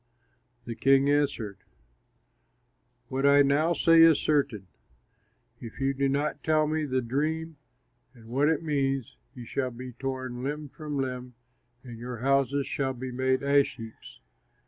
[0.65, 1.59] The king answered,
[3.07, 4.65] "What I now say is certain:
[5.59, 7.57] if you do not tell me the dream
[8.15, 11.35] and what it means, you shall be torn limb from limb
[11.83, 14.21] and your houses shall be made ash heaps.